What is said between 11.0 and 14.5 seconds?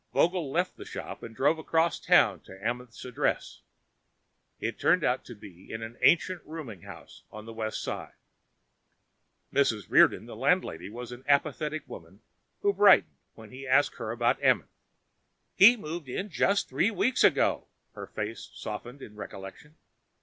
an apathetic woman who brightened when he asked her about